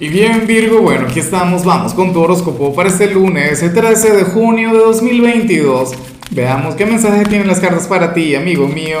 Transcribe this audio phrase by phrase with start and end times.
[0.00, 4.16] Y bien Virgo, bueno, aquí estamos, vamos con tu horóscopo para este lunes, el 13
[4.16, 5.92] de junio de 2022.
[6.30, 8.98] Veamos qué mensaje tienen las cartas para ti, amigo mío.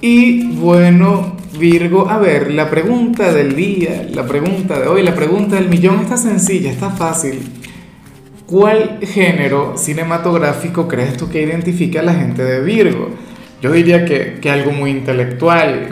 [0.00, 5.56] Y bueno, Virgo, a ver, la pregunta del día, la pregunta de hoy, la pregunta
[5.56, 7.40] del millón está sencilla, está fácil.
[8.46, 13.10] ¿Cuál género cinematográfico crees tú que identifica a la gente de Virgo?
[13.60, 15.88] Yo diría que, que algo muy intelectual,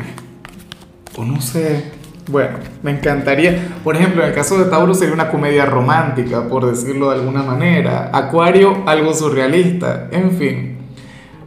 [1.17, 1.93] o no sé,
[2.31, 6.67] bueno, me encantaría, por ejemplo, en el caso de Tauro sería una comedia romántica, por
[6.67, 8.11] decirlo de alguna manera.
[8.13, 10.79] Acuario, algo surrealista, en fin.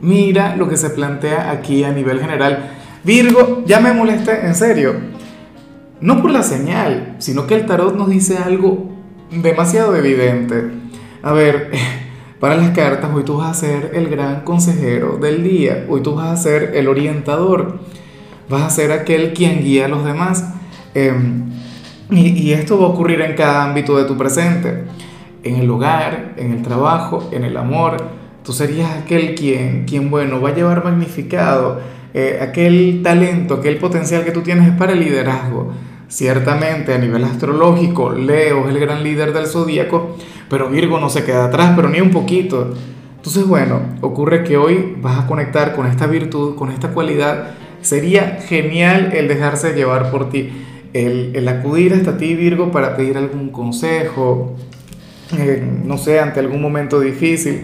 [0.01, 2.71] Mira lo que se plantea aquí a nivel general.
[3.03, 4.93] Virgo, ya me molesta, en serio.
[5.99, 8.91] No por la señal, sino que el tarot nos dice algo
[9.31, 10.71] demasiado evidente.
[11.23, 11.71] A ver,
[12.39, 16.13] para las cartas, hoy tú vas a ser el gran consejero del día, hoy tú
[16.13, 17.79] vas a ser el orientador,
[18.47, 20.53] vas a ser aquel quien guía a los demás.
[20.97, 21.43] Em,
[22.09, 24.85] y, esto va a ocurrir en cada ámbito de tu presente,
[25.43, 27.97] en el hogar, en el trabajo, en el amor.
[28.43, 31.79] Tú serías aquel quien, quien bueno, va a llevar magnificado
[32.15, 35.71] eh, aquel talento, aquel potencial que tú tienes para el liderazgo.
[36.07, 40.15] Ciertamente a nivel astrológico, Leo es el gran líder del zodíaco,
[40.49, 42.73] pero Virgo no se queda atrás, pero ni un poquito.
[43.17, 47.51] Entonces, bueno, ocurre que hoy vas a conectar con esta virtud, con esta cualidad.
[47.81, 50.49] Sería genial el dejarse llevar por ti
[50.93, 54.55] el, acudir hasta ti, Virgo, para pedir algún consejo,
[55.37, 57.61] eh, no sé, ante algún momento difícil.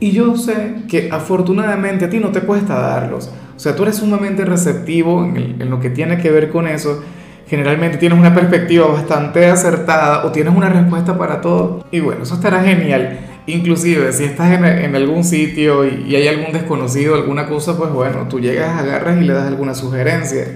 [0.00, 3.30] Y yo sé que afortunadamente a ti no te cuesta darlos.
[3.56, 7.02] O sea, tú eres sumamente receptivo en, lo que tiene que ver con eso.
[7.48, 11.84] Generalmente tienes una perspectiva bastante acertada o tienes una respuesta para todo.
[11.90, 13.18] Y bueno, eso estará genial.
[13.48, 17.90] Inclusive si estás en, en algún sitio y, y, hay algún desconocido, alguna cosa, pues
[17.90, 20.46] bueno, tú llegas, agarras y le das alguna sugerencia.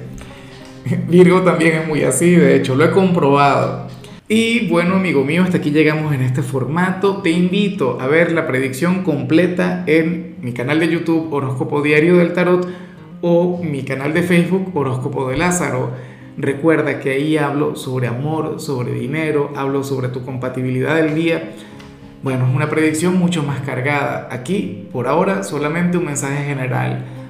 [1.08, 3.88] Virgo también es muy así, de hecho, lo he comprobado.
[4.28, 7.19] Y bueno, amigo mío, hasta aquí llegamos en este formato.
[7.19, 12.33] Te invito a ver la predicción completa en mi canal de YouTube Horóscopo Diario del
[12.33, 12.67] Tarot
[13.20, 15.90] o mi canal de Facebook Horóscopo de Lázaro.
[16.39, 21.51] Recuerda que ahí hablo sobre amor, sobre dinero, hablo sobre tu compatibilidad del día.
[22.23, 24.29] Bueno, es una predicción mucho más cargada.
[24.30, 27.05] Aquí, por ahora, solamente un mensaje general